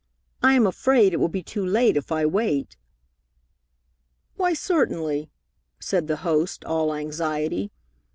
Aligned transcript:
I 0.41 0.53
am 0.55 0.65
afraid 0.65 1.13
it 1.13 1.17
will 1.17 1.27
be 1.27 1.43
too 1.43 1.63
late 1.63 1.95
if 1.95 2.11
I 2.11 2.25
wait." 2.25 2.75
"Why, 4.35 4.53
certainly," 4.55 5.29
said 5.79 6.07
the 6.07 6.15
host, 6.25 6.65
all 6.65 6.91
anxiety. 6.95 7.71